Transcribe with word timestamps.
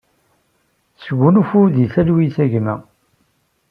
Sgunfu 1.03 1.59
di 1.73 1.85
talwit, 1.93 2.37
a 2.43 2.45
gma! 2.51 2.75